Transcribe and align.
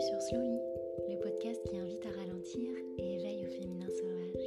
Sur 0.00 0.20
Slowly, 0.22 0.58
le 1.08 1.18
podcast 1.20 1.60
qui 1.68 1.76
invite 1.76 2.04
à 2.06 2.10
ralentir 2.10 2.74
et 2.98 3.14
éveille 3.14 3.46
au 3.46 3.50
féminin 3.50 3.88
sauvage. 3.88 4.46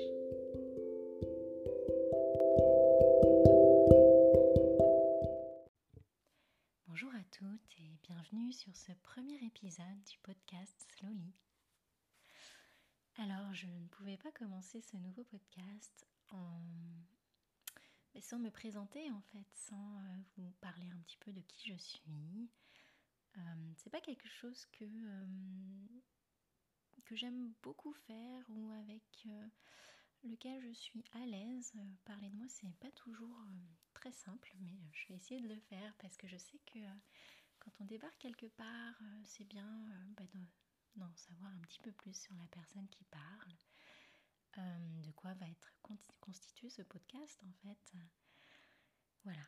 Bonjour 6.88 7.12
à 7.16 7.24
toutes 7.32 7.80
et 7.80 7.98
bienvenue 8.04 8.52
sur 8.52 8.76
ce 8.76 8.92
premier 9.04 9.38
épisode 9.46 10.04
du 10.10 10.18
podcast 10.24 10.86
Slowly. 10.98 11.34
Alors, 13.18 13.54
je 13.54 13.68
ne 13.68 13.88
pouvais 13.92 14.18
pas 14.18 14.32
commencer 14.32 14.82
ce 14.82 14.98
nouveau 14.98 15.24
podcast 15.24 16.08
sans 18.24 18.40
me 18.40 18.50
présenter 18.50 19.12
en 19.12 19.22
fait, 19.34 19.46
sans 19.54 19.76
euh, 19.76 20.18
vous 20.38 20.52
parler 20.62 20.90
un 20.92 20.98
petit 21.06 21.18
peu 21.18 21.32
de 21.32 21.42
qui 21.42 21.70
je 21.70 21.78
suis. 21.78 22.50
Euh, 23.38 23.74
c'est 23.78 23.90
pas 23.90 24.02
quelque 24.02 24.28
chose 24.30 24.66
que, 24.72 24.86
euh, 24.86 25.26
que 27.06 27.16
j'aime 27.16 27.54
beaucoup 27.62 27.94
faire 27.94 28.44
ou 28.50 28.72
avec 28.72 29.28
lequel 30.24 30.62
je 30.62 30.74
suis 30.74 31.04
à 31.14 31.26
l'aise. 31.26 31.74
parler 32.06 32.30
de 32.30 32.36
moi, 32.36 32.46
c'est 32.50 32.74
pas 32.80 32.92
toujours 32.92 33.38
très 33.94 34.12
simple, 34.12 34.54
mais 34.60 34.78
je 34.94 35.08
vais 35.08 35.16
essayer 35.16 35.42
de 35.42 35.48
le 35.48 35.60
faire 35.60 35.94
parce 36.00 36.18
que 36.18 36.28
je 36.28 36.38
sais 36.38 36.60
que 36.66 36.80
quand 37.60 37.72
on 37.80 37.86
débarque 37.86 38.18
quelque 38.20 38.48
part, 38.48 39.02
c'est 39.24 39.46
bien 39.46 39.68
bah, 40.18 40.24
d'en 40.96 41.16
savoir 41.16 41.52
un 41.52 41.60
petit 41.60 41.80
peu 41.80 41.92
plus 41.92 42.16
sur 42.16 42.34
la 42.36 42.48
personne 42.48 42.88
qui 42.90 43.04
parle. 43.06 43.56
Euh, 44.60 45.02
de 45.02 45.12
quoi 45.12 45.34
va 45.34 45.48
être 45.50 45.74
constitué 46.22 46.70
ce 46.70 46.84
podcast 46.84 47.42
en 47.44 47.54
fait. 47.64 47.94
Voilà. 49.24 49.42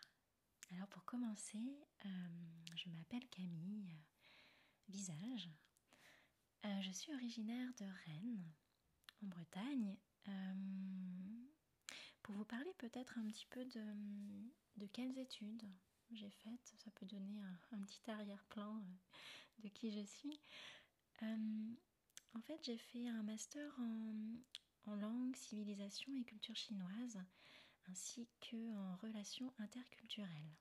Alors 0.71 0.87
pour 0.87 1.05
commencer, 1.05 1.85
euh, 2.05 2.09
je 2.75 2.89
m'appelle 2.89 3.27
Camille 3.29 3.95
Visage. 4.89 5.49
Euh, 6.65 6.81
je 6.81 6.91
suis 6.91 7.13
originaire 7.13 7.69
de 7.77 7.85
Rennes, 8.05 8.51
en 9.23 9.27
Bretagne. 9.27 9.97
pour 12.23 12.35
vous 12.35 12.45
parler 12.45 12.73
peut-être 12.79 13.17
un 13.19 13.27
petit 13.27 13.45
peu 13.45 13.63
de, 13.65 14.87
quelles 14.87 15.17
études 15.19 15.69
j'ai 16.11 16.31
faites, 16.31 16.73
ça 16.77 16.89
peut 16.91 17.05
donner 17.05 17.39
un, 17.71 17.79
petit 17.83 18.09
arrière-plan 18.09 18.83
de 19.59 19.69
qui 19.69 19.91
je 19.91 20.03
suis. 20.05 20.39
en 21.21 22.41
fait, 22.41 22.59
j'ai 22.63 22.77
fait 22.77 23.07
un 23.07 23.23
master 23.23 23.79
en 24.87 24.95
langue, 24.95 25.35
civilisation 25.35 26.15
et 26.15 26.23
culture 26.23 26.55
chinoise, 26.55 27.19
ainsi 27.89 28.27
qu'en 28.41 28.95
relations 28.97 29.53
interculturelles. 29.59 30.55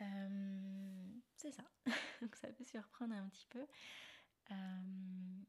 Euh, 0.00 1.08
c'est 1.36 1.52
ça, 1.52 1.64
donc 2.20 2.36
ça 2.36 2.48
peut 2.48 2.64
surprendre 2.64 3.14
un 3.14 3.28
petit 3.28 3.46
peu. 3.46 3.66
Euh, 4.50 5.42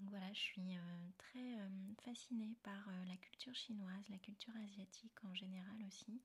voilà, 0.00 0.32
je 0.32 0.40
suis 0.40 0.76
euh, 0.76 1.08
très 1.18 1.58
fascinée 2.04 2.56
par 2.62 2.90
la 3.06 3.16
culture 3.16 3.54
chinoise, 3.54 4.08
la 4.08 4.18
culture 4.18 4.54
asiatique 4.56 5.24
en 5.24 5.34
général 5.34 5.76
aussi. 5.86 6.20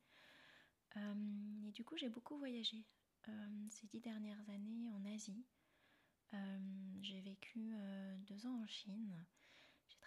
et 0.96 1.72
du 1.72 1.84
coup, 1.84 1.98
j'ai 1.98 2.10
beaucoup 2.10 2.38
voyagé 2.38 2.86
ces 3.70 3.88
dix 3.88 4.02
dernières 4.02 4.50
années 4.50 4.90
en 4.90 5.06
Asie. 5.06 5.46
j'ai 7.02 7.22
vécu 7.22 7.74
deux 8.28 8.46
ans 8.46 8.62
en 8.62 8.68
Chine 8.68 9.26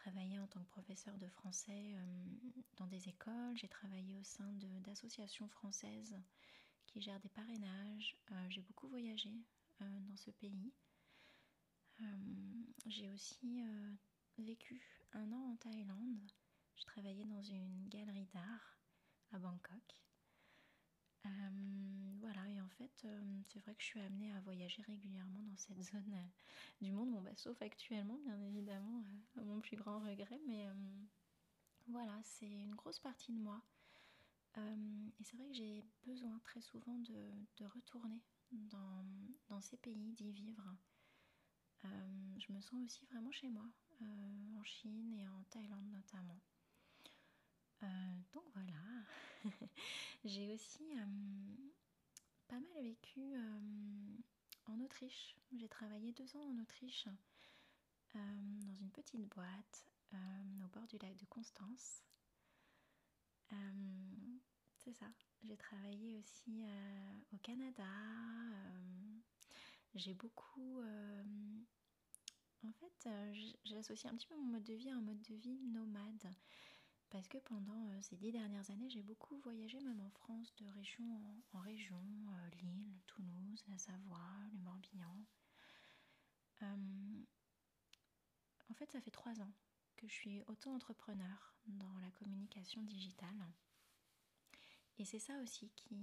travaillé 0.05 0.39
en 0.39 0.47
tant 0.47 0.61
que 0.61 0.69
professeur 0.69 1.17
de 1.17 1.27
français 1.29 1.95
euh, 1.95 2.25
dans 2.77 2.87
des 2.87 3.09
écoles, 3.09 3.57
j'ai 3.57 3.69
travaillé 3.69 4.19
au 4.19 4.23
sein 4.23 4.53
d'associations 4.85 5.49
françaises 5.49 6.15
qui 6.87 7.01
gèrent 7.01 7.21
des 7.21 7.31
parrainages, 7.31 8.15
euh, 8.31 8.47
j'ai 8.51 8.61
beaucoup 8.61 8.87
voyagé 8.89 9.33
euh, 9.81 10.01
dans 10.01 10.17
ce 10.17 10.31
pays. 10.31 10.73
j'ai 12.87 13.09
aussi 13.13 13.65
vécu 14.37 14.83
un 15.15 15.33
an 15.33 15.53
en 15.53 15.57
Thaïlande, 15.57 16.31
je 16.77 16.85
travaillais 16.85 17.25
dans 17.25 17.43
une 17.43 17.89
galerie 17.89 18.29
d'art 18.35 18.77
à 19.33 19.39
Bangkok. 19.39 20.03
Euh, 21.27 21.31
voilà, 22.21 22.49
et 22.49 22.61
en 22.61 22.69
fait, 22.69 23.03
euh, 23.05 23.41
c'est 23.47 23.59
vrai 23.61 23.75
que 23.75 23.81
je 23.81 23.87
suis 23.87 24.01
amenée 24.01 24.33
à 24.33 24.41
voyager 24.41 24.83
régulièrement 24.83 25.43
dans 25.43 25.57
cette 25.57 25.81
zone 25.83 26.13
euh, 26.15 26.29
du 26.83 26.93
monde, 26.93 27.13
bon, 27.13 27.23
bah, 27.23 27.35
sauf 27.37 27.61
actuellement, 27.63 28.19
bien 28.25 28.41
évidemment, 28.43 29.03
à 29.39 29.43
mon 29.43 29.61
plus 29.61 29.77
grand 29.77 30.01
regret, 30.01 30.41
mais 30.47 30.67
voilà, 31.89 32.19
c'est 32.25 32.51
une 32.51 32.75
grosse 32.75 32.99
partie 32.99 33.33
de 33.33 33.39
moi. 33.39 33.63
et 34.57 35.25
c'est 35.25 35.37
vrai 35.37 35.47
que 35.49 35.55
j'ai 35.55 35.85
besoin 36.07 36.39
très 36.41 36.61
souvent 36.61 36.99
de, 36.99 37.31
de 37.59 37.65
retourner 37.67 38.23
dans, 38.53 39.05
dans, 39.49 39.61
ces 39.61 39.77
pays, 39.77 40.13
d'y 40.13 40.33
vivre. 40.33 40.65
je 41.83 42.53
me 42.53 42.61
sens 42.61 42.83
aussi 42.85 43.05
vraiment 43.07 43.33
chez 43.33 43.49
moi, 43.49 43.69
en 44.59 44.65
Chine 44.65 45.13
et 45.15 45.29
en 45.29 45.43
Thaïlande 45.51 45.91
notamment. 45.91 46.41
Donc 48.33 48.45
voilà, 48.55 48.73
j'ai 50.25 50.53
aussi 50.53 50.85
euh, 50.99 51.57
pas 52.49 52.59
mal 52.59 52.83
vécu 52.83 53.21
euh, 53.21 53.61
en 54.67 54.81
Autriche. 54.81 55.37
J'ai 55.57 55.69
travaillé 55.69 56.13
deux 56.13 56.37
ans 56.37 56.51
en 56.51 56.59
Autriche 56.63 57.09
dans 58.15 58.75
une 58.75 58.91
petite 58.93 59.27
boîte 59.35 59.85
au 60.65 60.69
bord 60.69 60.87
du 60.87 60.97
lac 60.99 61.17
de 61.17 61.27
Constance. 61.27 62.05
C'est 64.77 64.93
ça. 64.93 65.07
J'ai 65.43 65.57
travaillé 65.57 66.17
aussi 66.19 66.65
au 67.33 67.39
Canada. 67.39 67.85
j'ai 69.95 70.15
beaucoup 70.15 70.81
en 72.63 72.73
fait, 72.73 73.09
j'ai 73.65 73.77
associé 73.77 74.09
un 74.09 74.15
petit 74.15 74.27
peu 74.27 74.37
mon 74.37 74.47
mode 74.53 74.65
de 74.65 74.75
vie 74.75 74.91
à 74.91 74.95
un 74.95 75.01
mode 75.01 75.21
de 75.23 75.35
vie 75.35 75.59
nomade 75.65 76.31
parce 77.15 77.29
que 77.29 77.39
pendant 77.39 77.87
euh, 77.91 78.03
ces 78.03 78.17
dix 78.17 78.33
dernières 78.33 78.69
années, 78.73 78.91
j'ai 78.91 79.05
beaucoup 79.05 79.37
voyagé, 79.39 79.79
même 79.79 80.01
en 80.01 80.11
France, 80.11 80.53
de 80.57 80.67
région 80.67 81.05
en, 81.53 81.61
région, 81.61 81.97
euh, 81.97 82.51
Lille, 82.61 83.01
Toulouse, 83.07 83.63
la 83.69 83.79
Savoie, 83.79 84.19
le 84.53 84.59
Morbihan. 84.59 85.25
Euh, 86.63 87.23
en 88.69 88.75
fait, 88.75 88.91
ça 88.91 89.01
fait 89.01 89.13
trois 89.13 89.41
ans 89.41 89.53
que 89.95 90.09
je 90.09 90.13
suis 90.13 90.43
auto-entrepreneur 90.49 91.55
dans 91.67 91.97
la 91.99 92.11
communication 92.11 92.83
digitale. 92.83 93.47
Et 94.99 95.05
c'est 95.05 95.21
ça 95.21 95.39
aussi 95.39 95.71
qui, 95.77 95.95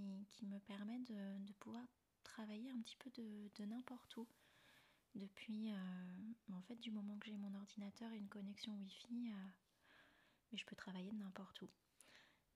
me 0.46 0.60
permet 0.60 1.00
de, 1.00 1.52
pouvoir 1.60 1.86
travailler 2.24 2.72
un 2.72 2.80
petit 2.80 2.96
peu 2.96 3.10
de, 3.10 3.66
n'importe 3.66 4.16
où. 4.16 4.30
Depuis, 5.16 5.74
en 6.54 6.62
fait, 6.62 6.80
du 6.80 6.90
moment 6.90 7.18
que 7.18 7.28
j'ai 7.28 7.36
mon 7.36 7.54
ordinateur 7.54 8.14
et 8.14 8.18
une 8.18 8.30
connexion 8.30 8.74
Wi-Fi, 8.78 9.34
mais 10.52 10.58
je 10.58 10.66
peux 10.66 10.76
travailler 10.76 11.12
de 11.12 11.18
n'importe 11.18 11.62
où. 11.62 11.70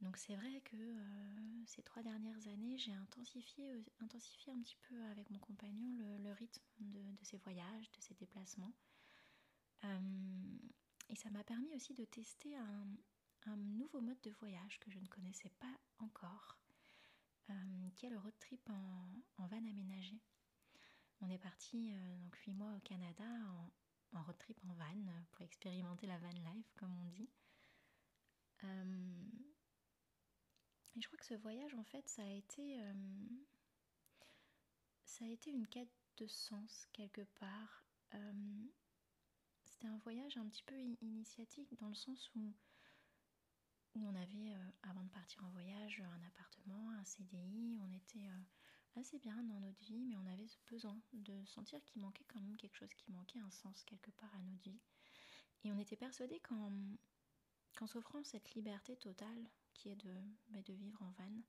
Donc 0.02 0.18
c'est 0.18 0.36
vrai 0.36 0.62
que 0.62 0.76
euh, 0.76 1.66
ces 1.66 1.82
trois 1.82 2.04
dernières 2.04 2.48
années, 2.48 2.78
j'ai 2.78 2.94
intensifié, 2.94 3.72
euh, 3.72 3.82
intensifié 4.00 4.52
un 4.54 4.62
petit 4.62 4.78
peu 4.90 5.02
avec 5.06 5.30
mon 5.30 5.40
compagnon 5.40 5.98
le, 6.20 6.32
rythme 6.34 6.62
de, 6.80 7.24
ces 7.24 7.38
voyages, 7.38 7.92
de 7.92 8.02
ces 8.02 8.14
déplacements. 8.16 8.74
Euh, 9.84 10.58
et 11.10 11.16
ça 11.16 11.30
m'a 11.30 11.44
permis 11.44 11.74
aussi 11.76 11.94
de 11.94 12.06
tester 12.06 12.56
un, 12.56 12.88
nouveau 13.58 14.02
mode 14.02 14.20
de 14.22 14.32
voyage 14.32 14.80
que 14.80 14.90
je 14.90 14.98
ne 14.98 15.08
connaissais 15.08 15.52
pas 15.60 15.80
encore, 16.00 16.58
qui 17.96 18.08
est 18.08 18.10
le 18.10 18.18
road 18.18 18.34
trip 18.40 18.68
en, 18.72 19.46
van 19.46 19.58
aménagé. 19.58 20.20
On 21.22 21.30
est 21.30 21.38
parti 21.38 21.92
donc 22.22 22.36
huit 22.38 22.54
mois 22.54 22.76
au 22.76 22.80
Canada 22.80 23.24
en 24.14 24.24
road 24.24 24.38
trip 24.40 24.58
en 24.68 24.74
van 24.74 25.12
pour 25.32 25.42
expérimenter 25.42 26.08
la 26.08 26.18
van 26.18 26.30
life 26.30 26.74
comme 26.76 26.98
on 26.98 27.06
dit. 27.06 27.30
Euh, 28.66 29.16
et 30.96 31.02
je 31.02 31.08
crois 31.08 31.18
que 31.18 31.26
ce 31.26 31.34
voyage, 31.36 31.74
en 31.76 31.84
fait, 31.84 32.08
ça 32.08 32.24
a 32.24 32.30
été, 32.30 32.82
euh, 32.82 32.94
ça 35.06 35.26
a 35.26 35.28
été 35.28 35.52
une 35.52 35.68
quête 35.68 35.92
de 36.18 36.28
sens 36.28 36.88
quelque 36.94 37.24
part. 37.40 37.86
Euh, 38.14 38.64
c'était 39.66 39.88
un 39.88 39.98
voyage 39.98 40.38
un 40.38 40.48
petit 40.48 40.64
peu 40.64 40.78
initiatique 41.02 41.76
dans 41.80 41.90
le 41.90 41.96
sens 41.96 42.32
où, 42.36 42.54
où 43.96 44.08
on 44.08 44.16
avait, 44.16 44.56
avant 44.84 45.04
de 45.04 45.10
partir 45.10 45.44
en 45.44 45.50
voyage, 45.50 46.02
un 46.02 46.28
appartement, 46.28 46.92
un 46.92 47.04
CDI, 47.04 47.78
on 47.82 47.92
était 47.92 48.30
assez 48.96 49.20
bien 49.20 49.36
dans 49.44 49.60
notre 49.60 49.84
vie, 49.84 50.06
mais 50.06 50.16
on 50.16 50.26
avait 50.28 50.48
ce 50.48 50.58
besoin 50.70 50.98
de 51.14 51.44
sentir 51.46 51.84
qu'il 51.84 52.02
manquait 52.02 52.26
quand 52.30 52.40
même 52.40 52.56
quelque 52.56 52.78
chose, 52.78 52.94
qui 52.94 53.12
manquait 53.12 53.40
un 53.40 53.52
sens 53.52 53.84
quelque 53.84 54.12
part 54.12 54.34
à 54.34 54.40
notre 54.40 54.64
vie. 54.64 54.80
Et 55.66 55.72
on 55.72 55.78
était 55.78 55.96
persuadé 55.98 56.40
qu'en 56.40 56.72
qu'en 57.76 57.88
s'offrant 57.88 58.24
cette 58.24 58.54
liberté 58.56 58.96
totale 58.98 59.50
qui 59.74 59.90
est 59.90 59.96
de, 59.96 60.14
bah, 60.50 60.62
de 60.64 60.74
vivre 60.74 61.02
en 61.02 61.12
van, 61.12 61.42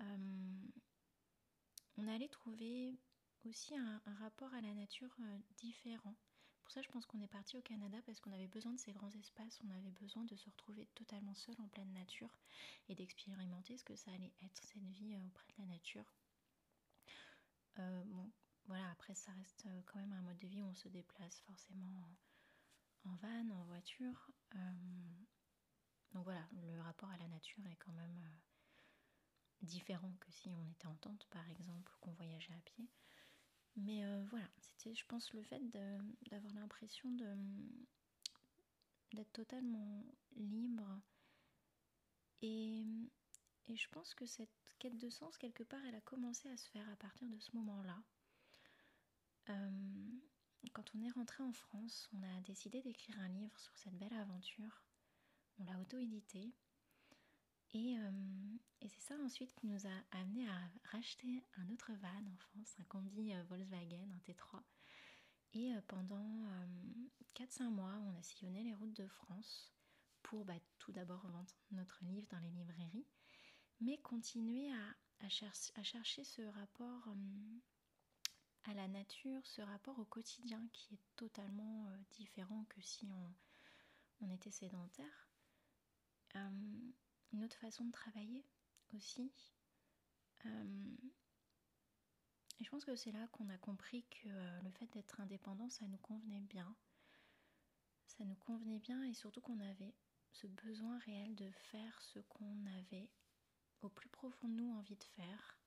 euh, 0.00 0.68
on 1.96 2.06
allait 2.08 2.28
trouver 2.28 2.98
aussi 3.44 3.76
un, 3.76 4.00
rapport 4.20 4.52
à 4.54 4.60
la 4.60 4.74
nature 4.74 5.14
euh, 5.20 5.38
différent. 5.56 6.14
Pour 6.62 6.70
ça, 6.70 6.82
je 6.82 6.88
pense 6.88 7.06
qu'on 7.06 7.20
est 7.20 7.26
parti 7.26 7.56
au 7.56 7.62
Canada 7.62 7.98
parce 8.06 8.20
qu'on 8.20 8.32
avait 8.32 8.46
besoin 8.46 8.72
de 8.72 8.78
ces 8.78 8.92
grands 8.92 9.10
espaces, 9.12 9.60
on 9.64 9.70
avait 9.70 9.90
besoin 9.92 10.24
de 10.24 10.36
se 10.36 10.48
retrouver 10.50 10.86
totalement 10.94 11.34
seul 11.34 11.56
en 11.60 11.68
pleine 11.68 11.92
nature 11.92 12.38
et 12.88 12.94
d'expérimenter 12.94 13.76
ce 13.76 13.84
que 13.84 13.96
ça 13.96 14.12
allait 14.12 14.32
être 14.42 14.62
cette 14.62 14.88
vie 14.90 15.14
euh, 15.14 15.26
auprès 15.26 15.46
de 15.56 15.62
la 15.62 15.66
nature. 15.66 16.12
bon, 17.76 18.30
voilà, 18.66 18.88
après, 18.90 19.14
ça 19.14 19.32
reste 19.32 19.66
quand 19.86 19.98
même 19.98 20.12
un 20.12 20.20
mode 20.20 20.38
de 20.38 20.46
vie 20.46 20.62
où 20.62 20.66
on 20.66 20.74
se 20.74 20.88
déplace 20.88 21.40
forcément 21.40 22.08
en, 23.04 23.14
van, 23.16 23.50
en 23.50 23.64
voiture. 23.64 24.30
Donc 26.12 26.24
voilà, 26.24 26.46
le 26.52 26.80
rapport 26.80 27.10
à 27.10 27.16
la 27.18 27.28
nature 27.28 27.66
est 27.66 27.76
quand 27.76 27.92
même 27.92 28.30
différent 29.62 30.12
que 30.20 30.30
si 30.32 30.50
on 30.54 30.66
était 30.70 30.86
en 30.86 30.96
tente, 30.96 31.26
par 31.30 31.48
exemple, 31.50 31.92
qu'on 32.00 32.12
voyageait 32.12 32.52
à 32.54 32.60
pied. 32.64 32.88
Mais 33.76 34.02
voilà, 34.24 34.48
c'était, 34.58 34.94
je 34.94 35.06
pense, 35.06 35.32
le 35.32 35.42
fait 35.42 35.60
d'avoir 36.30 36.52
l'impression 36.54 37.10
de 37.12 37.26
d'être 39.12 39.32
totalement 39.32 40.04
libre. 40.36 41.00
Et, 42.42 42.84
et, 43.66 43.76
je 43.76 43.88
pense 43.90 44.14
que 44.14 44.26
cette 44.26 44.48
quête 44.78 44.96
de 44.96 45.10
sens, 45.10 45.36
quelque 45.36 45.62
part, 45.62 45.84
elle 45.86 45.94
a 45.94 46.00
commencé 46.00 46.48
à 46.48 46.56
se 46.56 46.68
faire 46.70 46.88
à 46.88 46.96
partir 46.96 47.28
de 47.28 47.38
ce 47.38 47.54
moment-là. 47.56 48.02
Euh, 49.50 50.20
quand 50.72 50.94
on 50.94 51.02
est 51.02 51.10
rentré 51.10 51.42
en 51.42 51.52
France, 51.52 52.08
on 52.14 52.22
a 52.22 52.40
décidé 52.42 52.82
d'écrire 52.82 53.18
un 53.20 53.28
livre 53.28 53.58
sur 53.58 53.76
cette 53.76 53.98
belle 53.98 54.14
aventure. 54.14 54.82
On 55.60 55.64
l'a 55.64 55.78
auto-édité. 55.78 56.52
Et, 57.72 57.96
euh, 57.98 58.10
et 58.80 58.88
c'est 58.88 59.00
ça 59.00 59.14
ensuite 59.20 59.54
qui 59.54 59.66
nous 59.66 59.86
a 59.86 60.18
amené 60.18 60.48
à 60.48 60.70
racheter 60.90 61.44
un 61.56 61.68
autre 61.70 61.92
van 61.92 62.26
en 62.26 62.36
France, 62.36 62.74
un 62.80 62.84
combi 62.84 63.32
euh, 63.32 63.42
Volkswagen, 63.44 64.10
un 64.10 64.32
T3. 64.32 64.60
Et 65.52 65.72
pendant 65.88 66.46
4-5 67.34 67.70
mois, 67.70 67.98
on 68.06 68.16
a 68.16 68.22
sillonné 68.22 68.62
les 68.62 68.74
routes 68.74 68.96
de 68.96 69.08
France 69.08 69.72
pour 70.22 70.44
bah, 70.44 70.54
tout 70.78 70.92
d'abord 70.92 71.26
vendre 71.26 71.50
notre 71.72 72.04
livre 72.04 72.28
dans 72.30 72.38
les 72.38 72.50
librairies, 72.50 73.06
mais 73.80 73.98
continuer 73.98 74.70
à, 74.72 75.28
chercher 75.28 76.24
ce 76.24 76.42
rapport 76.42 77.08
à 78.64 78.74
la 78.74 78.88
nature, 78.88 79.44
ce 79.44 79.60
rapport 79.62 79.98
au 79.98 80.04
quotidien 80.04 80.66
qui 80.72 80.94
est 80.94 81.16
totalement 81.16 81.88
euh, 81.88 81.96
différent 82.12 82.64
que 82.68 82.80
si 82.80 83.08
on 84.20 84.30
était 84.30 84.50
sédentaire. 84.50 85.29
Une 86.34 87.44
autre 87.44 87.56
façon 87.56 87.84
de 87.84 87.92
travailler 87.92 88.44
aussi. 88.94 89.32
et 90.44 90.48
je 92.64 92.70
pense 92.70 92.84
que 92.84 92.96
c'est 92.96 93.12
là 93.12 93.26
qu'on 93.28 93.48
a 93.48 93.58
compris 93.58 94.04
que 94.10 94.28
euh, 94.28 94.60
le 94.62 94.70
fait 94.70 94.86
d'être 94.92 95.20
indépendant, 95.20 95.70
ça 95.70 95.86
nous 95.86 95.98
convenait 95.98 96.40
bien 96.40 96.74
ça 98.20 98.26
nous 98.26 98.36
convenait 98.36 98.80
bien 98.80 99.02
et 99.04 99.14
surtout 99.14 99.40
qu'on 99.40 99.60
avait 99.60 99.94
ce 100.32 100.46
besoin 100.46 100.98
réel 100.98 101.34
de 101.36 101.50
faire 101.50 102.00
ce 102.02 102.18
qu'on 102.18 102.66
avait 102.78 103.08
au 103.82 103.88
plus 103.88 104.08
profond 104.08 104.48
de 104.48 104.54
nous 104.54 104.72
envie 104.74 104.96
de 104.96 105.04
faire, 105.16 105.58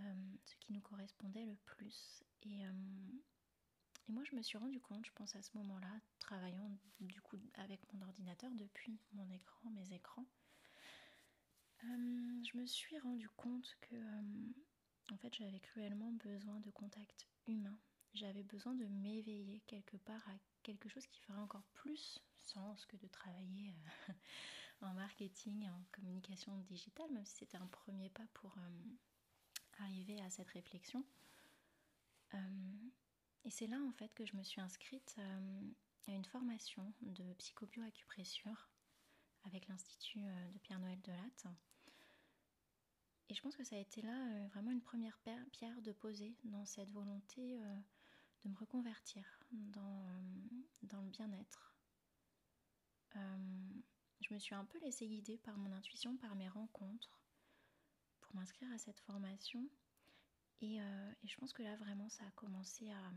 euh, 0.00 0.34
ce 0.44 0.56
qui 0.56 0.72
nous 0.72 0.80
correspondait 0.80 1.46
le 1.46 1.56
plus. 1.64 2.24
Et, 2.42 2.66
euh, 2.66 2.93
et, 4.08 4.12
moi, 4.12 4.22
je 4.24 4.34
me 4.36 4.42
suis 4.42 4.58
rendu 4.58 4.80
compte, 4.80 5.06
je 5.06 5.12
pense 5.12 5.34
à 5.36 5.42
ce 5.42 5.56
moment-là, 5.58 5.90
travaillant 6.18 6.70
du 7.00 7.20
coup 7.20 7.38
avec 7.54 7.80
mon 7.92 8.02
ordinateur 8.02 8.50
depuis 8.54 8.98
mon 9.12 9.28
écran, 9.30 9.70
mes 9.70 9.92
écrans, 9.92 10.26
euh, 11.84 12.42
je 12.44 12.56
me 12.58 12.66
suis 12.66 12.98
rendu 12.98 13.28
compte 13.30 13.76
que 13.80 13.96
en 15.12 15.16
fait, 15.18 15.34
j'avais 15.34 15.60
cruellement 15.60 16.12
besoin 16.12 16.60
de 16.60 16.70
contact 16.70 17.26
humain. 17.46 17.78
J'avais 18.14 18.42
besoin 18.42 18.74
de 18.74 18.86
m'éveiller 18.86 19.60
quelque 19.66 19.96
part 19.98 20.26
à 20.28 20.32
quelque 20.62 20.88
chose 20.88 21.06
qui 21.06 21.20
ferait 21.20 21.40
encore 21.40 21.66
plus 21.74 22.22
sens 22.36 22.86
que 22.86 22.96
de 22.96 23.08
travailler 23.08 23.74
euh, 24.08 24.12
en 24.82 24.94
marketing, 24.94 25.68
en 25.68 25.84
communication 25.92 26.56
digitale, 26.60 27.10
même 27.12 27.26
si 27.26 27.36
c'était 27.36 27.56
un 27.56 27.66
premier 27.66 28.08
pas 28.10 28.26
pour 28.34 28.56
euh, 28.56 29.82
arriver 29.84 30.20
à 30.22 30.30
cette 30.30 30.48
réflexion. 30.48 31.04
Euh, 32.34 32.38
et 33.44 33.50
c'est 33.50 33.66
là 33.66 33.78
en 33.86 33.92
fait 33.92 34.12
que 34.14 34.24
je 34.24 34.36
me 34.36 34.42
suis 34.42 34.60
inscrite 34.60 35.16
à 36.06 36.12
une 36.12 36.24
formation 36.24 36.92
de 37.02 37.32
psychobioacupressure 37.34 38.68
avec 39.44 39.68
l'Institut 39.68 40.20
de 40.20 40.58
Pierre-Noël 40.60 41.00
Delatte. 41.02 41.46
Et 43.28 43.34
je 43.34 43.42
pense 43.42 43.56
que 43.56 43.64
ça 43.64 43.76
a 43.76 43.78
été 43.78 44.02
là 44.02 44.46
vraiment 44.48 44.70
une 44.70 44.82
première 44.82 45.18
pierre 45.18 45.80
de 45.82 45.92
poser 45.92 46.36
dans 46.44 46.64
cette 46.66 46.90
volonté 46.90 47.58
de 48.44 48.50
me 48.50 48.56
reconvertir 48.56 49.24
dans, 49.50 50.06
dans 50.82 51.00
le 51.00 51.08
bien-être. 51.08 51.74
Euh, 53.16 53.70
je 54.20 54.32
me 54.34 54.38
suis 54.38 54.54
un 54.54 54.64
peu 54.64 54.78
laissée 54.80 55.06
guider 55.06 55.38
par 55.38 55.56
mon 55.56 55.72
intuition, 55.72 56.16
par 56.16 56.34
mes 56.34 56.48
rencontres, 56.48 57.20
pour 58.20 58.34
m'inscrire 58.34 58.70
à 58.72 58.78
cette 58.78 59.00
formation. 59.00 59.68
Et, 60.60 60.80
euh, 60.80 61.12
et, 61.22 61.28
je 61.28 61.36
pense 61.36 61.52
que 61.52 61.62
là, 61.62 61.76
vraiment, 61.76 62.08
ça 62.08 62.24
a 62.24 62.30
commencé 62.32 62.90
à, 62.90 63.12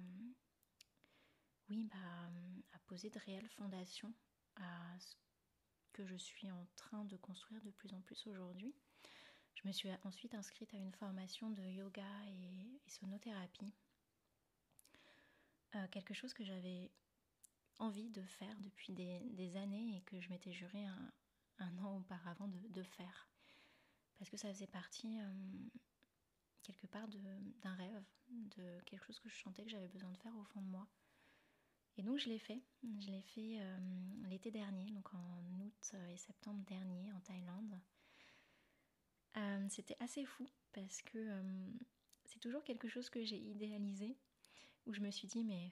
oui, 1.70 1.86
bah, 1.86 2.30
à 2.74 2.80
poser 2.88 3.10
de 3.10 3.20
réelles 3.20 3.50
fondations 3.50 4.14
à 4.56 5.00
ce 5.00 5.16
que 5.94 6.06
je 6.06 6.16
suis 6.16 6.52
en 6.52 6.68
train 6.76 7.06
de 7.06 7.18
construire 7.18 7.62
de 7.62 7.72
plus 7.72 7.94
en 7.94 8.02
plus 8.02 8.28
aujourd'hui. 8.28 8.74
Je 9.56 9.68
me 9.68 9.72
suis 9.72 9.90
ensuite 10.04 10.36
inscrite 10.36 10.74
à 10.74 10.78
une 10.78 10.94
formation 10.94 11.50
de 11.50 11.64
yoga 11.64 12.26
et 12.28 12.90
sonothérapie 12.90 13.74
euh, 15.76 15.88
quelque 15.92 16.14
chose 16.14 16.34
que 16.34 16.46
j'avais 16.46 16.92
envie 17.80 18.10
de 18.10 18.22
faire 18.24 18.56
depuis 18.62 18.94
des, 18.94 19.58
années 19.58 19.98
et 19.98 20.02
que 20.02 20.20
je 20.22 20.30
m'étais 20.30 20.54
juré 20.54 20.86
un, 21.60 21.78
an 21.80 21.98
auparavant 21.98 22.48
de, 22.48 22.84
faire. 22.84 23.28
Parce 24.18 24.30
que 24.30 24.38
ça 24.38 24.48
faisait 24.54 24.68
partie 24.68 25.20
euh, 25.20 25.70
quelque 26.68 26.88
part 26.88 27.08
d'un 27.08 27.76
rêve, 27.76 28.04
de 28.30 28.80
quelque 28.86 29.06
chose 29.06 29.20
que 29.20 29.30
je 29.30 29.40
sentais 29.40 29.64
que 29.64 29.70
j'avais 29.70 29.88
besoin 29.88 30.12
de 30.12 30.18
faire 30.18 30.36
au 30.38 30.44
fond 30.44 30.62
de 30.62 30.68
moi. 30.68 30.88
Et 31.98 32.04
donc 32.04 32.20
je 32.20 32.30
l'ai 32.30 32.40
fait. 32.40 32.62
Je 33.00 33.10
l'ai 33.10 33.22
fait 33.22 33.60
euh, 33.60 33.78
l'été 34.28 34.52
dernier, 34.52 34.92
donc 34.92 35.12
en 35.14 35.60
août 35.62 35.96
et 36.12 36.18
septembre 36.18 36.64
dernier 36.66 37.12
en 37.14 37.20
Thaïlande. 37.22 37.80
C'était 39.70 39.98
assez 40.00 40.26
fou 40.26 40.48
parce 40.74 41.02
que 41.04 41.30
c'est 42.26 42.40
toujours 42.40 42.64
quelque 42.64 42.88
chose 42.88 43.10
que 43.10 43.24
j'ai 43.24 43.38
idéalisé 43.38 44.18
où 44.88 44.94
je 44.94 45.02
me 45.02 45.12
suis 45.12 45.28
dit, 45.28 45.44
mais 45.44 45.70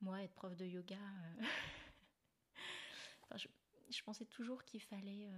moi, 0.00 0.22
être 0.22 0.34
prof 0.34 0.56
de 0.56 0.66
yoga, 0.66 0.96
euh, 0.96 1.44
je, 3.90 4.02
pensais 4.02 4.24
toujours 4.24 4.64
qu'il 4.64 4.80
fallait... 4.80 5.30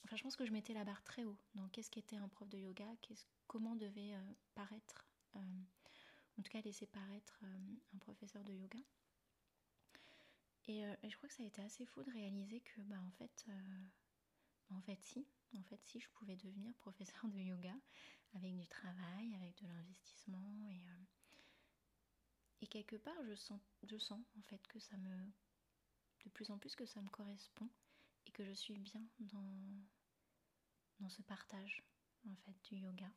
Euh, 0.00 0.02
enfin, 0.04 0.16
je 0.16 0.22
pense 0.22 0.36
que 0.36 0.44
je 0.44 0.52
mettais 0.52 0.74
la 0.74 0.84
barre 0.84 1.02
très 1.02 1.24
haut 1.24 1.38
dans 1.54 1.68
qu'est-ce 1.68 1.90
qu'était 1.90 2.16
un 2.16 2.28
prof 2.28 2.48
de 2.48 2.58
yoga, 2.58 2.86
comment 3.46 3.76
devait 3.76 4.14
euh, 4.14 4.32
paraître, 4.54 5.06
en 5.34 6.42
tout 6.42 6.50
cas 6.50 6.60
laisser 6.62 6.86
paraître 6.86 7.40
un 7.94 7.98
professeur 7.98 8.42
de 8.44 8.52
yoga. 8.52 8.78
Et, 10.68 10.82
je 11.08 11.16
crois 11.16 11.28
que 11.28 11.34
ça 11.34 11.42
a 11.42 11.46
été 11.46 11.62
assez 11.62 11.86
fou 11.86 12.02
de 12.02 12.10
réaliser 12.10 12.60
que, 12.60 12.80
bah, 12.82 13.00
en 13.00 13.10
fait, 13.12 13.46
en 14.70 14.80
fait, 14.80 15.00
si, 15.02 15.26
en 15.56 15.62
fait, 15.62 15.80
si 15.84 16.00
je 16.00 16.08
pouvais 16.10 16.36
devenir 16.36 16.74
professeur 16.78 17.28
de 17.28 17.38
yoga 17.38 17.74
avec 18.34 18.56
du 18.56 18.66
travail, 18.66 19.34
avec 19.36 19.56
de 19.62 19.66
l'investissement 19.66 20.66
et 20.70 20.80
et 22.62 22.66
quelque 22.66 22.96
part, 22.96 23.22
je 23.24 23.34
sens, 23.34 23.60
je 23.84 23.98
sens 23.98 24.20
en 24.38 24.42
fait 24.42 24.66
que 24.66 24.78
ça 24.78 24.96
me, 24.96 25.32
de 26.24 26.30
plus 26.30 26.50
en 26.50 26.58
plus 26.58 26.74
que 26.74 26.86
ça 26.86 27.02
me 27.02 27.08
correspond 27.10 27.68
et 27.68 27.85
que 28.36 28.44
je 28.44 28.52
suis 28.52 28.76
bien 28.76 29.02
dans, 29.18 29.86
dans 31.00 31.08
ce 31.08 31.22
partage 31.22 31.82
en 32.28 32.36
fait 32.36 32.54
du 32.64 32.76
yoga. 32.76 33.10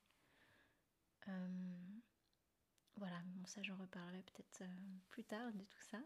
Euh, 1.27 1.99
voilà, 2.95 3.21
bon 3.25 3.45
ça 3.45 3.61
j'en 3.61 3.75
reparlerai 3.75 4.23
peut-être 4.23 4.61
euh, 4.61 4.97
plus 5.09 5.25
tard 5.25 5.51
de 5.51 5.65
tout 5.65 5.81
ça. 5.91 6.01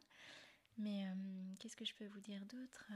Mais 0.78 1.06
euh, 1.06 1.56
qu'est-ce 1.60 1.76
que 1.76 1.86
je 1.86 1.94
peux 1.94 2.08
vous 2.08 2.22
dire 2.22 2.44
d'autre 2.48 2.92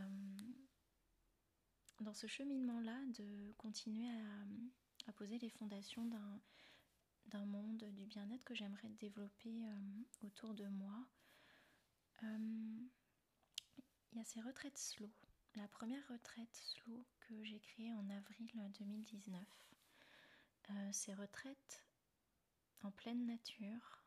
Dans 2.00 2.16
ce 2.16 2.26
cheminement-là, 2.26 3.00
de 3.20 3.54
continuer 3.60 4.10
à, 4.10 5.10
à 5.10 5.14
poser 5.14 5.38
les 5.38 5.50
fondations 5.50 6.06
d'un 6.06 6.42
d'un 7.28 7.46
monde 7.46 7.84
du 7.92 8.06
bien-être 8.06 8.46
que 8.46 8.56
j'aimerais 8.56 8.88
développer 8.88 9.62
autour 10.22 10.54
de 10.54 10.66
moi. 10.68 11.06
Il 12.24 12.88
y 14.14 14.22
a 14.22 14.24
ces 14.24 14.40
retraites 14.40 14.78
slow. 14.78 15.12
La 15.58 15.68
première 15.68 16.08
retraite 16.08 16.54
slow 16.54 17.04
que 17.20 17.44
j'ai 17.44 17.60
créée 17.60 17.92
en 17.92 18.10
avril 18.10 18.52
2019. 18.78 19.42
Euh, 20.70 20.90
ces 20.92 21.16
retraites 21.16 21.84
en 22.84 22.92
pleine 22.92 23.26
nature 23.26 24.04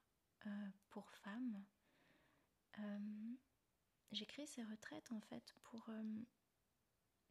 pour 0.90 1.10
femmes. 1.16 1.62
j'ai 4.12 4.24
créé 4.26 4.46
ces 4.46 4.62
retraites 4.62 5.12
en 5.12 5.20
fait 5.20 5.54
pour 5.64 5.90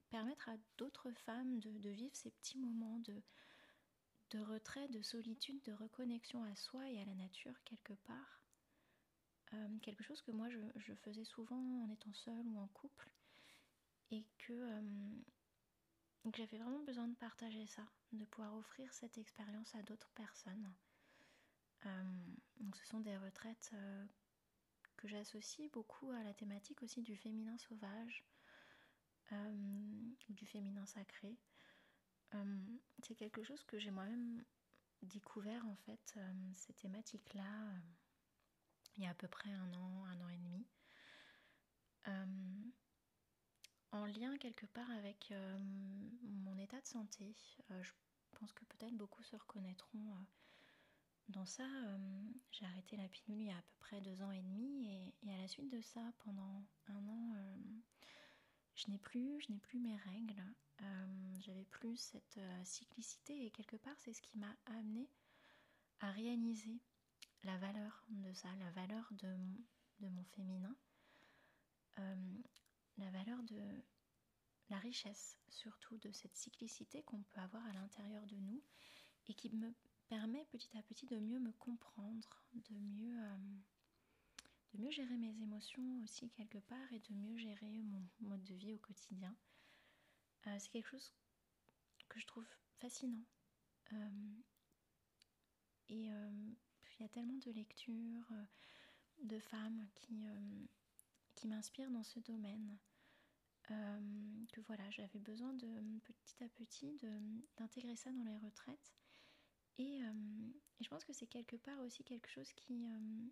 permettre 0.10 0.50
à 0.50 0.58
d'autres 0.78 1.12
femmes 1.12 1.60
de, 1.60 1.90
vivre 1.90 2.16
ces 2.16 2.30
petits 2.30 2.58
moments 2.58 3.00
de, 3.00 3.24
de 4.32 4.40
retrait, 4.40 4.88
de 4.90 5.02
solitude, 5.02 5.62
de 5.64 5.72
reconnexion 5.72 6.44
à 6.44 6.56
soi 6.56 6.90
et 6.90 7.02
à 7.02 7.06
la 7.06 7.16
nature 7.16 7.64
quelque 7.64 7.94
part. 7.94 8.42
Euh, 9.54 9.80
quelque 9.82 10.04
chose 10.04 10.22
que 10.22 10.32
moi 10.32 10.48
je, 10.50 10.94
faisais 10.94 11.26
souvent 11.26 11.84
en 11.84 11.90
étant 11.90 12.14
seule 12.14 12.48
ou 12.48 12.60
en 12.60 12.68
couple 12.68 13.10
et 14.12 14.26
que, 14.40 14.54
euh, 14.54 15.12
j'avais 16.36 16.58
vraiment 16.58 16.84
besoin 16.84 17.08
de 17.08 17.16
partager 17.16 17.66
ça, 17.68 17.84
de 18.12 18.26
pouvoir 18.26 18.56
offrir 18.56 18.94
cette 18.94 19.18
expérience 19.18 19.74
à 19.76 19.82
d'autres 19.84 20.12
personnes. 20.12 20.72
donc 22.60 22.76
ce 22.76 22.86
sont 22.86 23.00
des 23.00 23.18
retraites 23.18 23.74
que 24.98 25.08
j'associe 25.08 25.72
beaucoup 25.72 26.12
à 26.12 26.24
la 26.24 26.34
thématique 26.34 26.84
aussi 26.84 27.02
du 27.02 27.16
féminin 27.16 27.58
sauvage, 27.58 28.26
du 30.30 30.46
féminin 30.46 30.86
sacré. 30.86 31.36
c'est 33.02 33.16
quelque 33.16 33.44
chose 33.44 33.64
que 33.64 33.80
j'ai 33.80 33.92
moi-même 33.92 34.44
découvert 35.02 35.66
en 35.66 35.76
fait, 35.78 36.20
ces 36.54 36.74
thématiques-là, 36.74 37.74
il 38.98 39.04
y 39.04 39.08
a 39.08 39.12
à 39.12 39.16
peu 39.16 39.28
près 39.28 39.52
un 39.52 39.74
an, 39.74 40.06
un 40.06 40.22
an 40.22 40.30
et 40.30 40.38
demi. 40.38 40.68
En 43.92 44.06
lien 44.06 44.38
quelque 44.38 44.66
part 44.68 44.90
avec 44.92 45.34
mon 46.24 46.58
état 46.58 46.80
de 46.80 46.88
santé. 46.88 47.36
je 47.82 47.92
pense 48.40 48.54
que 48.54 48.66
peut-être 48.66 48.96
beaucoup 48.96 49.24
se 49.24 49.36
reconnaîtront 49.36 50.16
dans 51.30 51.46
ça. 51.46 51.68
j'ai 52.52 52.66
arrêté 52.66 52.98
la 52.98 53.08
pilule 53.10 53.42
il 53.42 53.48
y 53.48 53.52
a 53.52 53.58
à 53.58 53.62
peu 53.62 53.76
près 53.80 54.02
deux 54.02 54.22
ans 54.22 54.32
et 54.32 54.42
demi 54.42 55.14
et, 55.24 55.32
à 55.32 55.38
la 55.38 55.48
suite 55.48 55.70
de 55.70 55.82
ça, 55.82 56.02
pendant 56.20 56.64
un 56.88 57.08
an, 57.08 57.36
je 58.76 58.90
n'ai 58.90 58.98
plus, 58.98 59.40
mes 59.74 59.98
règles. 59.98 60.44
J'avais 61.42 61.66
plus 61.66 61.98
cette 61.98 62.40
cyclicité 62.64 63.46
et 63.46 63.52
quelque 63.52 63.78
part 63.78 63.96
c'est 63.98 64.14
ce 64.14 64.22
qui 64.22 64.38
m'a 64.38 64.56
amené 64.66 65.10
à 66.00 66.12
réaliser 66.12 66.80
la 67.44 67.58
valeur 67.58 68.04
de 68.10 68.34
ça, 68.34 68.50
la 68.60 68.72
valeur 68.72 69.08
de, 69.12 69.36
de 70.00 70.10
mon 70.10 70.24
féminin, 70.26 70.76
la 73.00 73.12
valeur 73.12 73.42
de 73.44 73.60
la 74.70 74.78
richesse 74.78 75.38
surtout 75.50 75.98
de 75.98 76.12
cette 76.12 76.36
cyclicité 76.36 77.02
qu'on 77.04 77.24
peut 77.24 77.42
avoir 77.42 77.66
à 77.66 77.74
l'intérieur 77.74 78.26
de 78.28 78.36
nous 78.36 78.62
et 79.28 79.34
qui 79.34 79.50
me 79.50 79.74
permet 80.08 80.46
petit 80.46 80.76
à 80.78 80.84
petit 80.84 81.06
de 81.06 81.20
mieux 81.20 81.40
me 81.40 81.52
comprendre, 81.54 82.44
de 82.54 82.76
mieux, 82.76 83.24
euh, 83.24 84.90
gérer 84.90 85.18
mes 85.18 85.42
émotions 85.42 86.02
aussi 86.02 86.30
quelque 86.32 86.58
part 86.58 86.92
et 86.94 87.00
de 87.00 87.14
mieux 87.14 87.38
gérer 87.38 87.84
mon 87.84 88.08
mode 88.22 88.44
de 88.44 88.56
vie 88.56 88.74
au 88.74 88.80
quotidien. 88.80 89.36
Euh, 90.48 90.56
c'est 90.58 90.70
quelque 90.70 90.90
chose 90.90 91.14
que 92.08 92.20
je 92.20 92.26
trouve 92.26 92.48
fascinant. 92.80 93.26
Euh, 93.94 94.42
et 95.90 96.06
il 96.06 97.02
y 97.02 97.04
a 97.04 97.10
tellement 97.10 97.38
de 97.38 97.52
lectures 97.52 98.32
de 99.24 99.40
femmes 99.40 99.88
qui 99.96 101.48
m'inspirent 101.48 101.92
dans 101.92 102.04
ce 102.04 102.20
domaine. 102.20 102.78
Que 104.52 104.62
voilà, 104.62 104.90
j'avais 104.92 105.20
besoin 105.20 105.54
de 105.54 105.68
petit 106.04 106.44
à 106.44 106.50
petit 106.50 107.00
d'intégrer 107.58 107.96
ça 107.96 108.12
dans 108.12 108.24
les 108.24 108.38
retraites 108.38 108.94
euh, 109.80 110.52
et, 110.80 110.84
je 110.84 110.90
pense 110.90 111.04
que 111.04 111.14
c'est 111.14 111.28
quelque 111.28 111.56
part 111.58 111.80
aussi 111.80 112.04
quelque 112.04 112.30
chose 112.30 112.52
qui, 112.54 112.86
euh, 112.86 113.30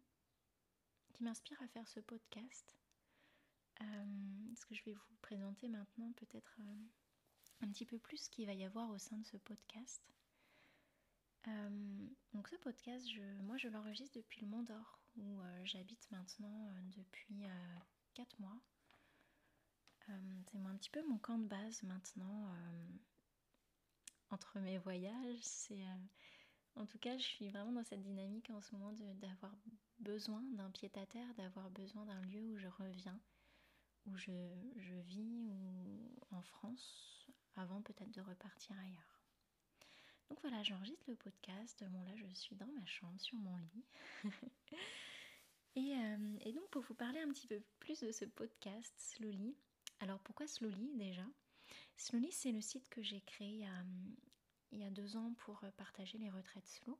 qui 1.13 1.23
m'inspire 1.23 1.61
à 1.61 1.67
faire 1.67 1.87
ce 1.87 1.99
podcast. 1.99 2.77
Euh, 3.81 4.55
ce 4.55 4.65
que 4.65 4.75
je 4.75 4.83
vais 4.85 4.93
vous 4.93 5.15
présenter 5.21 5.67
maintenant 5.67 6.11
peut-être 6.13 6.59
un 7.61 7.69
petit 7.69 7.85
peu 7.85 7.99
plus 7.99 8.17
ce 8.17 8.29
qu'il 8.29 8.47
va 8.47 8.53
y 8.53 8.63
avoir 8.63 8.89
au 8.89 8.97
sein 8.97 9.17
de 9.17 9.25
ce 9.25 9.37
podcast. 9.37 10.01
donc 12.33 12.47
ce 12.49 12.55
podcast, 12.57 13.07
moi 13.43 13.57
je 13.57 13.67
l'enregistre 13.69 14.17
depuis 14.17 14.41
le 14.41 14.47
Mont 14.47 14.63
d'Or 14.63 14.99
où 15.15 15.39
j'habite 15.63 16.09
maintenant 16.11 16.71
depuis 16.95 17.45
4 18.15 18.39
mois. 18.39 18.59
C'est 20.07 20.57
un 20.57 20.75
petit 20.77 20.89
peu 20.89 21.01
mon 21.07 21.17
camp 21.17 21.37
de 21.37 21.47
base 21.47 21.83
maintenant 21.83 22.49
entre 24.29 24.59
mes 24.59 24.77
voyages. 24.77 25.39
C'est 25.41 25.83
en 26.77 26.85
tout 26.85 26.99
cas, 26.99 27.17
je 27.17 27.23
suis 27.23 27.49
vraiment 27.49 27.71
dans 27.71 27.83
cette 27.83 28.03
dynamique 28.03 28.49
en 28.51 28.61
ce 28.61 28.75
moment 28.75 28.91
d'avoir 29.15 29.55
besoin 29.99 30.41
d'un 30.51 30.69
pied-à-terre, 30.69 31.33
d'avoir 31.35 31.69
besoin 31.71 32.05
d'un 32.05 32.21
lieu 32.21 32.43
où 32.43 32.57
je 32.57 32.67
reviens, 32.67 33.19
où 34.05 34.15
je, 34.15 34.31
vis 35.07 35.49
ou 35.49 36.07
en 36.31 36.41
France, 36.43 37.27
avant 37.55 37.81
peut-être 37.81 38.11
de 38.11 38.21
repartir 38.21 38.77
ailleurs. 38.79 39.21
Donc 40.29 40.39
voilà, 40.41 40.61
j'enregistre 40.61 41.09
le 41.09 41.15
podcast. 41.15 41.83
Bon 41.89 42.01
là, 42.03 42.15
je 42.15 42.27
suis 42.35 42.55
dans 42.55 42.67
ma 42.67 42.85
chambre, 42.85 43.19
sur 43.19 43.37
mon 43.37 43.57
lit. 43.57 43.85
Euh, 45.79 46.37
et, 46.41 46.53
donc 46.53 46.67
pour 46.71 46.81
vous 46.81 46.95
parler 46.95 47.19
un 47.19 47.29
petit 47.29 47.45
peu 47.45 47.61
plus 47.79 47.99
de 47.99 48.11
ce 48.11 48.25
podcast 48.25 48.91
Slowly. 48.97 49.55
Alors 49.99 50.19
pourquoi 50.19 50.47
Slowly 50.47 50.95
déjà? 50.95 51.25
Slowly, 51.97 52.31
c'est 52.31 52.51
le 52.51 52.61
site 52.61 52.89
que 52.89 53.01
j'ai 53.01 53.21
créé 53.21 53.67
il 54.71 54.79
y 54.79 54.83
a 54.83 54.91
deux 54.91 55.15
ans 55.15 55.33
pour 55.39 55.63
euh, 55.63 55.71
partager 55.71 56.17
les 56.17 56.29
retraites 56.29 56.67
slow 56.67 56.99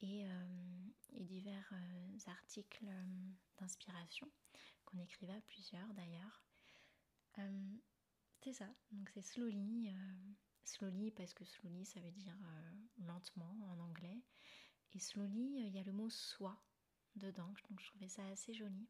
et, 0.00 0.26
euh, 0.26 0.88
divers 1.12 1.68
euh, 1.72 2.18
articles 2.26 2.86
d'inspiration 3.58 4.30
qu'on 4.84 4.98
écrivait 4.98 5.34
à 5.34 5.40
plusieurs 5.42 5.92
d'ailleurs. 5.94 6.42
c'est 8.42 8.52
ça, 8.52 8.68
donc 8.92 9.10
c'est 9.12 9.22
slowly, 9.22 9.92
slowly 10.64 11.10
parce 11.10 11.34
que 11.34 11.44
slowly 11.44 11.84
ça 11.84 12.00
veut 12.00 12.10
dire 12.12 12.36
lentement 12.98 13.56
en 13.70 13.78
anglais, 13.80 14.22
et 14.94 14.98
slowly 14.98 15.66
il 15.66 15.74
y 15.74 15.78
a 15.78 15.82
le 15.82 15.92
mot 15.92 16.08
soi 16.08 16.58
dedans, 17.16 17.52
donc 17.68 17.80
je 17.80 17.86
trouvais 17.86 18.08
ça 18.08 18.26
assez 18.28 18.54
joli. 18.54 18.88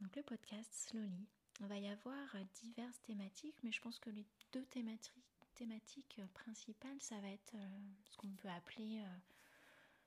Donc 0.00 0.16
le 0.16 0.22
podcast 0.22 0.72
Slowly, 0.72 1.28
il 1.60 1.66
va 1.66 1.78
y 1.78 1.88
avoir 1.88 2.36
diverses 2.54 3.00
thématiques, 3.02 3.56
mais 3.62 3.72
je 3.72 3.80
pense 3.80 3.98
que 3.98 4.10
les 4.10 4.26
deux 4.52 4.64
thématiques 4.66 5.28
thématique 5.58 6.20
euh, 6.20 6.26
principale, 6.34 6.96
ça 7.00 7.20
va 7.20 7.28
être 7.28 7.54
euh, 7.54 7.78
ce 8.04 8.16
qu'on 8.16 8.30
peut 8.30 8.48
appeler 8.48 9.00
euh, 9.00 9.18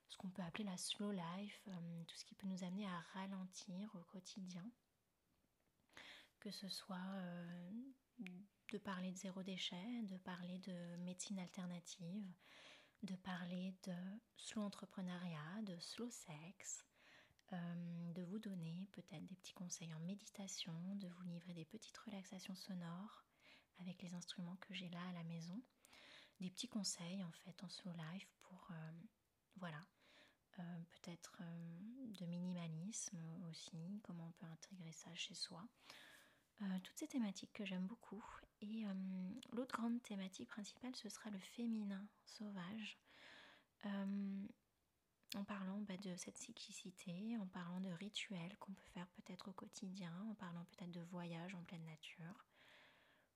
ce 0.08 0.18
qu'on 0.18 0.30
peut 0.30 0.42
appeler 0.42 0.64
la 0.66 0.78
slow 0.78 1.12
life, 1.12 1.70
tout 2.06 2.18
ce 2.18 2.26
qui 2.26 2.36
peut 2.36 2.48
nous 2.48 2.66
amener 2.66 2.86
à 2.86 3.00
ralentir 3.14 3.90
au 3.96 4.04
quotidien. 4.12 4.70
Que 6.42 6.52
ce 6.52 6.68
soit 6.68 6.98
de 8.74 8.78
parler 8.78 9.14
de 9.14 9.18
zéro 9.18 9.42
déchet, 9.42 10.02
de 10.04 10.18
parler 10.18 10.60
de 10.60 10.98
médecine 10.98 11.40
alternative, 11.40 12.30
de 13.04 13.16
parler 13.16 13.74
de 13.84 13.94
slow 14.36 14.64
entrepreneuriat, 14.64 15.62
de 15.62 15.80
slow 15.80 16.10
sex, 17.52 17.62
de 18.14 18.24
vous 18.24 18.40
donner 18.40 18.88
peut-être 18.92 19.26
des 19.26 19.36
petits 19.36 19.54
conseils 19.54 19.94
en 19.94 20.00
méditation, 20.00 20.74
de 20.96 21.08
vous 21.08 21.24
livrer 21.24 21.54
des 21.54 21.66
petites 21.66 21.98
relaxations 21.98 22.56
sonores, 22.56 23.24
avec 23.80 24.02
les 24.02 24.14
instruments 24.14 24.58
que 24.58 24.74
j'ai 24.74 24.90
là 24.90 25.02
à 25.10 25.14
la 25.14 25.24
maison. 25.24 25.62
Des 26.40 26.50
petits 26.50 26.68
conseils 26.68 27.24
en 27.24 27.32
fait 27.32 27.64
en 27.64 27.70
slow 27.70 27.92
life 27.94 28.28
pour, 28.44 28.68
euh, 28.72 28.92
voilà, 29.58 29.86
euh, 30.60 30.84
peut-être 30.90 31.38
euh, 31.42 32.14
de 32.20 32.26
minimalisme 32.26 33.20
aussi, 33.50 34.02
comment 34.04 34.28
on 34.28 34.32
peut 34.32 34.52
intégrer 34.52 34.92
ça 34.92 35.14
chez 35.16 35.36
soi. 35.36 35.64
toutes 36.84 36.98
ces 36.98 37.08
thématiques 37.08 37.54
que 37.54 37.66
j'aime 37.66 37.88
beaucoup. 37.88 38.24
Et 38.62 38.86
l'autre 39.52 39.76
grande 39.76 40.02
thématique 40.04 40.50
principale, 40.50 40.96
ce 40.96 41.10
sera 41.10 41.32
le 41.32 41.40
féminin 41.40 42.08
sauvage. 42.24 43.00
En 45.36 45.44
parlant 45.44 45.80
bah, 45.82 45.98
de 45.98 46.16
cette 46.16 46.38
cyclicité, 46.38 47.38
en 47.38 47.48
parlant 47.48 47.80
de 47.80 47.90
rituels 47.90 48.58
qu'on 48.60 48.74
peut 48.74 48.90
faire 48.94 49.08
peut-être 49.10 49.50
au 49.50 49.54
quotidien, 49.54 50.14
en 50.30 50.36
parlant 50.36 50.66
peut-être 50.66 50.92
de 50.92 51.02
voyages 51.02 51.56
en 51.56 51.64
pleine 51.64 51.86
nature, 51.86 52.46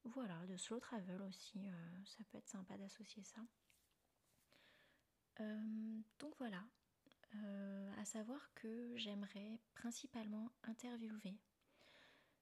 voilà, 0.06 0.46
de 0.46 0.58
slow 0.58 0.80
travel 0.80 1.22
aussi, 1.24 1.68
euh, 1.68 2.04
ça 2.06 2.24
peut 2.26 2.38
être 2.38 2.48
sympa 2.48 2.78
d'associer 2.78 3.24
ça. 3.24 3.42
Euh, 5.40 6.02
donc 6.20 6.34
voilà, 6.38 6.64
euh, 7.36 7.94
à 7.98 8.06
savoir 8.06 8.54
que 8.54 8.96
j'aimerais 8.98 9.60
principalement 9.74 10.52
interviewer 10.64 11.38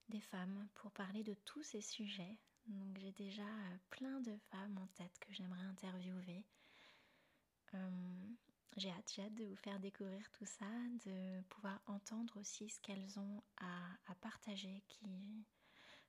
des 0.10 0.20
femmes 0.20 0.68
pour 0.76 0.92
parler 0.92 1.24
de 1.24 1.34
tous 1.46 1.64
ces 1.64 1.82
sujets. 1.82 2.38
Donc 2.68 2.98
j'ai 2.98 3.12
déjà 3.14 3.48
plein 3.90 4.20
de 4.22 4.38
femmes 4.52 4.78
en 4.78 4.88
tête 4.88 5.18
que 5.20 5.34
j'aimerais 5.34 5.64
interviewer. 5.64 6.46
J'ai 8.78 8.90
hâte, 8.90 9.12
j'ai 9.16 9.24
hâte 9.24 9.36
de 9.36 9.46
vous 9.46 9.56
faire 9.56 9.80
découvrir 9.80 10.30
tout 10.32 10.46
ça, 10.46 10.66
de 11.06 11.42
pouvoir 11.50 11.80
entendre 11.86 12.40
aussi 12.40 12.70
ce 12.70 12.80
qu'elles 12.80 13.20
ont 13.20 13.44
à, 13.58 14.16
partager, 14.16 14.84
qui, 14.88 15.46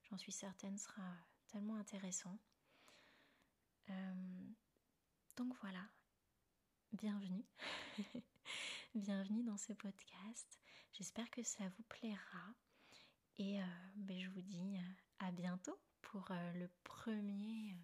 j'en 0.05 0.17
suis 0.17 0.33
certaine, 0.33 0.79
sera 0.79 1.03
tellement 1.49 1.77
intéressant. 1.77 2.39
Euh, 3.91 4.15
donc 5.37 5.55
voilà, 5.61 5.85
bienvenue. 6.93 7.45
bienvenue 8.95 9.43
dans 9.43 9.59
ce 9.59 9.73
podcast. 9.73 10.61
J'espère 10.93 11.31
que 11.31 11.43
ça 11.43 11.65
vous 11.77 11.83
plaira. 11.85 12.55
Et 13.37 13.61
euh, 13.61 13.67
ben, 13.97 14.19
je 14.19 14.31
vous 14.31 14.43
dis 14.43 14.79
euh, 14.79 15.27
à 15.27 15.33
bientôt 15.33 15.79
pour 16.01 16.29
le 16.55 16.69
premier, 16.85 17.77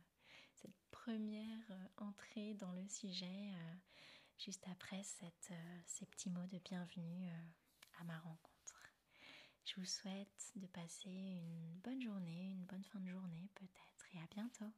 cette 0.55 0.79
première 0.91 1.91
entrée 1.97 2.55
dans 2.55 2.73
le 2.73 2.87
sujet, 2.87 3.53
juste 4.40 4.66
après 4.70 5.02
cette, 5.02 5.52
ces 5.87 6.06
petits 6.06 6.30
mots 6.30 6.47
de 6.47 6.59
bienvenue 6.59 7.30
à 8.00 8.04
ma 8.04 8.18
rencontre. 8.18 8.94
Je 9.66 9.75
vous 9.76 9.85
souhaite 9.85 10.52
de 10.56 10.66
passer 10.66 11.11
une 11.11 11.78
bonne 11.85 12.00
journée, 12.00 12.52
une 12.52 12.64
bonne 12.64 12.85
fin 12.85 13.00
de 13.00 13.09
journée 13.09 13.50
peut-être 13.54 14.06
et 14.14 14.18
à 14.18 14.26
bientôt. 14.30 14.73